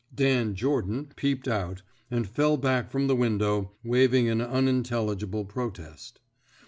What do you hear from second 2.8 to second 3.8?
from the window,